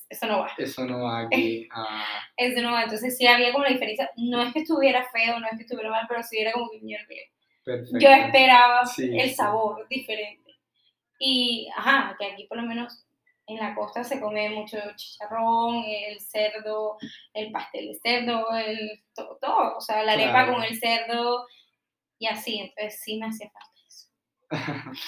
eso, 0.09 0.25
no 0.27 0.39
va. 0.39 0.51
Eso 0.57 0.85
no 0.85 1.03
va 1.03 1.19
aquí. 1.21 1.67
Ah, 1.73 2.05
Eso 2.37 2.61
no 2.61 2.71
va. 2.71 2.83
Entonces 2.83 3.17
sí 3.17 3.27
había 3.27 3.51
como 3.51 3.63
la 3.65 3.71
diferencia. 3.71 4.09
No 4.17 4.41
es 4.41 4.53
que 4.53 4.59
estuviera 4.59 5.07
feo, 5.11 5.39
no 5.39 5.47
es 5.47 5.57
que 5.57 5.63
estuviera 5.63 5.89
mal, 5.89 6.05
pero 6.07 6.23
sí 6.23 6.37
era 6.39 6.51
como 6.51 6.69
que 6.69 6.79
perfecto. 7.63 7.99
yo 7.99 8.09
esperaba 8.09 8.85
Sí, 8.85 9.17
el 9.17 9.29
sí. 9.29 9.35
sabor 9.35 9.87
diferente. 9.87 10.55
Y, 11.19 11.69
ajá, 11.75 12.15
que 12.19 12.25
aquí 12.25 12.45
por 12.47 12.57
lo 12.57 12.63
menos 12.63 13.05
en 13.47 13.57
la 13.57 13.75
costa 13.75 14.03
se 14.03 14.19
come 14.19 14.49
mucho 14.49 14.77
chicharrón, 14.95 15.83
el 15.85 16.19
cerdo, 16.19 16.97
el 17.33 17.51
pastel 17.51 17.87
de 17.89 17.95
cerdo, 17.95 18.47
el, 18.55 19.03
todo, 19.13 19.37
todo, 19.41 19.77
o 19.77 19.81
sea, 19.81 20.03
la 20.03 20.13
arepa 20.13 20.31
Claro. 20.31 20.53
con 20.55 20.63
el 20.63 20.79
cerdo 20.79 21.45
y 22.17 22.27
así, 22.27 22.59
entonces 22.59 23.01
sí 23.03 23.17
me 23.17 23.27
hacía 23.27 23.49
falta 23.51 23.81
eso. 23.87 24.07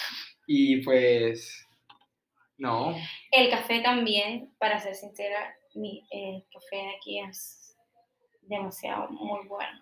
y 0.47 0.83
pues, 0.83 1.65
no, 2.57 2.95
El 3.31 3.49
café 3.49 3.81
también, 3.81 4.53
para 4.59 4.79
ser 4.79 4.95
sincera, 4.95 5.55
mi, 5.75 6.03
el 6.11 6.43
café 6.53 6.75
de 6.83 6.95
aquí 6.95 7.19
es 7.19 7.75
demasiado 8.43 9.09
muy 9.09 9.47
bueno. 9.47 9.81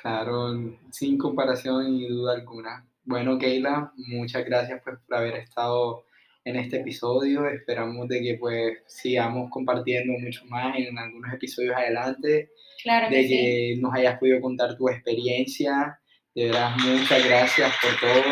claro, 0.00 0.54
sin 0.90 1.18
comparación 1.18 1.94
y 1.94 2.08
duda 2.08 2.34
alguna. 2.34 2.86
Bueno, 3.04 3.38
Keila, 3.38 3.92
muchas 3.96 4.44
gracias 4.44 4.80
pues, 4.84 4.96
por 5.06 5.16
haber 5.16 5.34
estado 5.36 6.04
en 6.44 6.56
este 6.56 6.76
episodio. 6.80 7.48
Esperamos 7.48 8.08
de 8.08 8.20
que 8.20 8.36
pues 8.38 8.78
sigamos 8.86 9.50
compartiendo 9.50 10.12
mucho 10.18 10.44
más 10.46 10.76
en 10.78 10.96
algunos 10.98 11.32
episodios 11.32 11.74
adelante. 11.76 12.50
Claro 12.82 13.08
que 13.08 13.16
de 13.16 13.22
sí. 13.22 13.28
que 13.28 13.76
nos 13.80 13.94
hayas 13.94 14.18
podido 14.18 14.40
contar 14.40 14.76
tu 14.76 14.88
experiencia. 14.88 15.98
De 16.34 16.46
verdad, 16.46 16.76
muchas 16.78 17.24
gracias 17.26 17.74
por 17.82 17.98
todo 18.00 18.22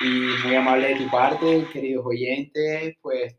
y 0.00 0.46
muy 0.46 0.54
amable 0.56 0.88
de 0.88 0.96
tu 0.96 1.10
parte, 1.10 1.66
queridos 1.72 2.04
oyentes. 2.06 2.96
Pues, 3.00 3.36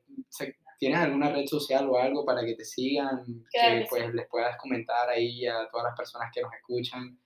¿tienes 0.79 0.99
alguna 0.99 1.31
red 1.31 1.45
social 1.45 1.87
o 1.89 1.97
algo 1.97 2.25
para 2.25 2.45
que 2.45 2.55
te 2.55 2.63
sigan? 2.65 3.23
Claro 3.51 3.79
que 3.81 3.85
pues 3.89 4.05
sí. 4.05 4.11
les 4.13 4.27
puedas 4.27 4.57
comentar 4.57 5.09
ahí 5.09 5.45
a 5.47 5.67
todas 5.71 5.85
las 5.87 5.97
personas 5.97 6.31
que 6.33 6.41
nos 6.41 6.53
escuchan. 6.53 7.17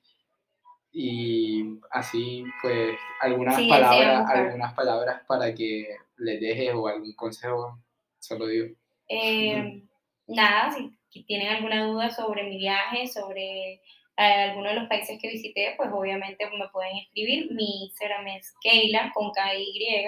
Y 0.92 1.64
así, 1.92 2.44
pues, 2.62 2.98
algunas 3.22 3.56
Sí, 3.56 3.70
palabras, 3.70 4.20
buscar. 4.22 4.38
algunas 4.38 4.74
palabras 4.74 5.22
para 5.28 5.54
que 5.54 5.88
les 6.18 6.40
dejes 6.42 6.74
o 6.74 6.88
algún 6.88 7.14
consejo, 7.14 7.80
solo 8.20 8.48
digo. 8.48 8.76
Eh, 9.10 9.84
nada, 10.28 10.72
si 11.10 11.24
tienen 11.24 11.50
alguna 11.50 11.86
duda 11.86 12.10
sobre 12.10 12.44
mi 12.44 12.58
viaje, 12.58 13.06
sobre 13.08 13.82
eh, 14.18 14.50
alguno 14.50 14.70
de 14.70 14.76
los 14.76 14.90
países 14.90 15.20
que 15.22 15.30
visité, 15.30 15.76
pues 15.78 15.90
obviamente 15.94 16.50
me 16.50 16.68
pueden 16.70 16.98
escribir. 16.98 17.52
Mi 17.52 17.84
Instagram 17.86 18.28
es 18.28 18.56
Keila 18.62 19.12
con 19.14 19.32
K-Y, 19.32 20.08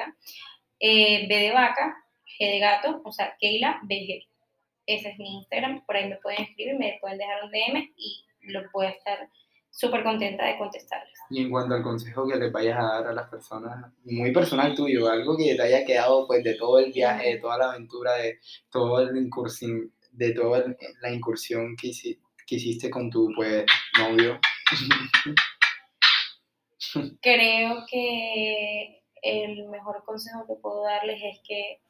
eh, 0.80 1.28
B 1.28 1.36
de 1.36 1.52
vaca, 1.52 1.96
G 2.40 2.52
de 2.52 2.60
gato, 2.60 3.02
o 3.04 3.12
sea, 3.12 3.36
Keila 3.40 3.80
BG. 3.84 4.28
Ese 4.88 5.10
es 5.10 5.20
mi 5.20 5.36
Instagram, 5.36 5.86
por 5.86 5.96
ahí 5.96 6.10
me 6.10 6.16
pueden 6.18 6.42
escribir, 6.42 6.76
me 6.80 6.98
pueden 7.00 7.20
dejar 7.20 7.44
un 7.44 7.52
DM 7.52 7.94
y 7.96 8.26
lo 8.42 8.62
voy 8.74 8.88
a 8.88 8.90
estar 8.90 9.30
súper 9.70 10.04
contenta 10.04 10.46
de 10.46 10.58
contestarles. 10.58 11.20
Y 11.30 11.44
en 11.44 11.52
cuanto 11.52 11.76
al 11.76 11.84
consejo 11.84 12.28
que 12.28 12.40
les 12.40 12.52
vayas 12.52 12.80
a 12.80 12.84
dar 12.84 13.08
a 13.08 13.14
las 13.14 13.30
personas, 13.30 13.94
muy 14.06 14.34
personal 14.34 14.74
tuyo, 14.74 15.08
algo 15.08 15.38
que 15.38 15.54
te 15.54 15.62
haya 15.62 15.86
quedado 15.86 16.26
pues 16.26 16.44
de 16.44 16.56
todo 16.56 16.80
el 16.80 16.92
viaje, 16.92 17.36
de 17.36 17.38
toda 17.38 17.60
la 17.60 17.72
aventura, 17.72 18.16
de 18.16 18.40
toda 18.72 19.12
la 19.12 19.20
incursión, 19.20 19.94
de 20.12 20.32
toda 20.32 20.66
la 21.02 21.12
incursión 21.12 21.76
que 21.76 21.90
hiciste 22.56 22.90
con 22.90 23.12
tu 23.12 23.32
pues 23.36 23.66
novio. 24.00 24.40
Creo 27.22 27.86
que 27.90 29.04
el 29.22 29.68
mejor 29.68 30.04
consejo 30.06 30.46
que 30.48 30.56
puedo 30.56 30.84
darles 30.84 31.22
es 31.24 31.40
que 31.48 31.82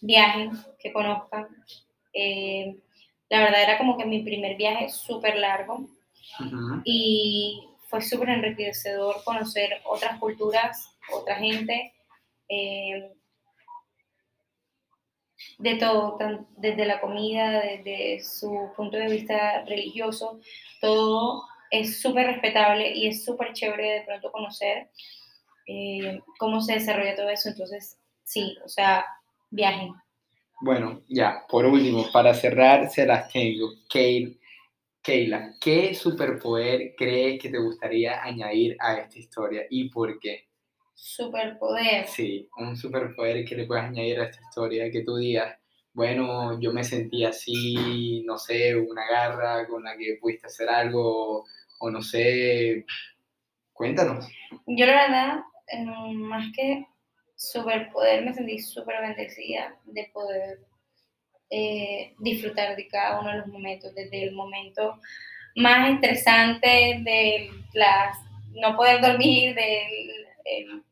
viajen, 0.00 0.52
que 0.78 0.92
conozcan. 0.92 1.48
Eh, 2.14 2.76
la 3.28 3.40
verdad 3.40 3.62
era 3.62 3.78
como 3.78 3.96
que 3.96 4.04
mi 4.04 4.22
primer 4.22 4.56
viaje 4.56 4.88
súper 4.88 5.36
largo 5.36 5.88
y 6.84 7.68
fue 7.88 8.00
súper 8.00 8.30
enriquecedor 8.30 9.22
conocer 9.24 9.80
otras 9.84 10.18
culturas, 10.18 10.96
otra 11.12 11.36
gente, 11.36 11.94
eh, 12.48 13.12
de 15.58 15.76
todo, 15.76 16.16
tan- 16.18 16.46
desde 16.56 16.86
la 16.86 17.00
comida, 17.00 17.60
desde 17.60 18.22
su 18.24 18.70
punto 18.76 18.96
de 18.96 19.08
vista 19.08 19.64
religioso, 19.64 20.40
todo 20.80 21.44
es 21.70 22.00
súper 22.00 22.26
respetable 22.26 22.94
y 22.94 23.08
es 23.08 23.24
súper 23.24 23.52
chévere 23.52 23.90
de 23.92 24.02
pronto 24.02 24.30
conocer 24.32 24.88
eh, 25.66 26.20
cómo 26.38 26.60
se 26.60 26.74
desarrolla 26.74 27.16
todo 27.16 27.28
eso. 27.30 27.48
Entonces, 27.48 27.98
sí, 28.24 28.56
o 28.64 28.68
sea, 28.68 29.06
viajen. 29.50 29.94
Bueno, 30.60 31.02
ya, 31.08 31.44
por 31.48 31.66
último, 31.66 32.06
para 32.12 32.34
cerrar, 32.34 32.88
se 32.90 33.06
las 33.06 33.30
tengo. 33.32 33.68
Keil- 33.92 34.38
Keila, 35.02 35.54
¿qué 35.60 35.94
superpoder 35.94 36.94
crees 36.96 37.40
que 37.42 37.50
te 37.50 37.58
gustaría 37.58 38.22
añadir 38.22 38.76
a 38.80 38.94
esta 38.98 39.18
historia 39.18 39.62
y 39.70 39.88
por 39.90 40.18
qué? 40.20 40.48
Superpoder. 41.04 42.06
Sí, 42.06 42.48
un 42.58 42.76
superpoder 42.76 43.44
que 43.44 43.56
le 43.56 43.66
puedas 43.66 43.86
añadir 43.86 44.20
a 44.20 44.26
esta 44.26 44.40
historia, 44.40 44.88
que 44.88 45.02
tú 45.02 45.16
digas, 45.16 45.58
bueno, 45.92 46.60
yo 46.60 46.72
me 46.72 46.84
sentí 46.84 47.24
así, 47.24 48.22
no 48.24 48.38
sé, 48.38 48.76
una 48.76 49.04
garra 49.10 49.66
con 49.66 49.82
la 49.82 49.96
que 49.96 50.16
pudiste 50.20 50.46
hacer 50.46 50.68
algo, 50.68 51.44
o 51.80 51.90
no 51.90 52.00
sé, 52.02 52.86
cuéntanos. 53.72 54.28
Yo 54.66 54.86
la 54.86 54.92
verdad, 54.94 55.40
más 56.14 56.52
que 56.54 56.86
superpoder, 57.34 58.24
me 58.24 58.32
sentí 58.32 58.60
súper 58.60 59.00
bendecida 59.00 59.76
de 59.86 60.08
poder 60.12 60.60
eh, 61.50 62.14
disfrutar 62.20 62.76
de 62.76 62.86
cada 62.86 63.20
uno 63.20 63.30
de 63.32 63.38
los 63.38 63.48
momentos, 63.48 63.92
desde 63.96 64.22
el 64.22 64.36
momento 64.36 65.00
más 65.56 65.90
estresante 65.90 67.00
de 67.04 67.50
las 67.74 68.16
no 68.52 68.76
poder 68.76 69.00
dormir, 69.00 69.56
del 69.56 70.26
el- 70.44 70.84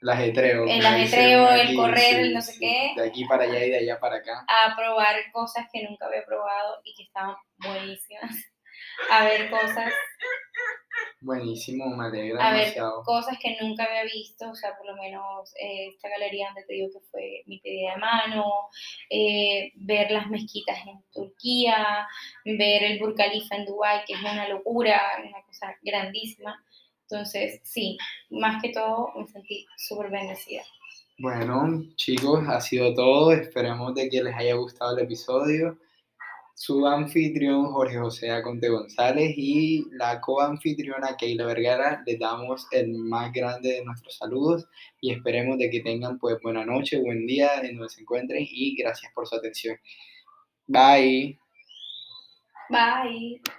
El 0.00 0.08
ajetreo. 0.08 0.64
El 0.64 0.82
como 0.82 0.96
dicen 0.96 1.20
ajetreo, 1.20 1.50
el 1.50 1.60
aquí, 1.60 1.76
correr, 1.76 2.20
el 2.20 2.34
no 2.34 2.40
sé 2.40 2.56
qué. 2.58 2.92
De 2.96 3.08
aquí 3.08 3.24
para 3.24 3.44
allá 3.44 3.64
y 3.64 3.70
de 3.70 3.78
allá 3.78 3.98
para 3.98 4.16
acá. 4.16 4.44
a 4.46 4.76
probar 4.76 5.16
cosas 5.32 5.66
que 5.72 5.82
nunca 5.82 6.06
había 6.06 6.24
probado 6.24 6.80
y 6.84 6.94
que 6.94 7.02
estaban 7.04 7.36
buenísimas, 7.58 8.30
a 9.10 9.24
ver 9.24 9.50
cosas 9.50 9.92
Buenísimo, 11.20 11.86
me 11.96 12.06
alegra 12.06 12.48
a 12.48 12.52
ver 12.52 12.76
cosas 13.04 13.36
que 13.40 13.56
nunca 13.60 13.84
había 13.84 14.04
visto, 14.04 14.50
o 14.50 14.54
sea, 14.54 14.76
por 14.76 14.86
lo 14.86 14.94
menos 14.94 15.52
eh, 15.60 15.88
esta 15.88 16.08
galería 16.08 16.46
donde 16.46 16.62
te 16.62 16.74
digo 16.74 16.88
que 16.92 17.06
fue 17.10 17.42
mi 17.46 17.58
pedida 17.58 17.94
de 17.94 18.00
mano, 18.00 18.44
eh, 19.10 19.72
ver 19.74 20.12
las 20.12 20.28
mezquitas 20.28 20.78
en 20.86 21.02
Turquía, 21.12 22.06
ver 22.44 22.84
el 22.84 23.00
Burj 23.00 23.16
Khalifa 23.16 23.56
en 23.56 23.64
Dubái, 23.64 24.04
que 24.06 24.12
es 24.12 24.20
una 24.20 24.48
locura, 24.48 25.00
una 25.18 25.42
cosa 25.42 25.76
grandísima. 25.82 26.64
Entonces, 27.10 27.60
sí, 27.64 27.96
más 28.30 28.62
que 28.62 28.70
todo 28.70 29.12
me 29.16 29.26
sentí 29.26 29.66
súper 29.76 30.10
bendecida. 30.10 30.62
Bueno, 31.18 31.82
chicos, 31.96 32.44
ha 32.46 32.60
sido 32.60 32.94
todo. 32.94 33.32
Esperemos 33.32 33.94
de 33.94 34.08
que 34.08 34.22
les 34.22 34.34
haya 34.36 34.54
gustado 34.54 34.96
el 34.96 35.04
episodio. 35.04 35.78
Su 36.54 36.86
anfitrión 36.86 37.72
Jorge 37.72 37.98
José 37.98 38.30
Aconte 38.30 38.68
González 38.68 39.32
y 39.36 39.86
la 39.92 40.20
coanfitriona 40.20 41.16
Keila 41.16 41.46
Vergara 41.46 42.02
les 42.04 42.18
damos 42.18 42.66
el 42.72 42.92
más 42.94 43.32
grande 43.32 43.74
de 43.74 43.84
nuestros 43.84 44.16
saludos 44.16 44.66
y 45.00 45.12
esperemos 45.12 45.56
de 45.58 45.70
que 45.70 45.80
tengan 45.80 46.18
pues 46.18 46.36
buena 46.42 46.64
noche, 46.66 47.00
buen 47.00 47.26
día 47.26 47.60
en 47.62 47.78
donde 47.78 47.94
se 47.94 48.00
encuentren 48.00 48.44
y 48.48 48.74
gracias 48.76 49.12
por 49.14 49.26
su 49.26 49.36
atención. 49.36 49.76
Bye. 50.66 51.38
Bye. 52.68 53.40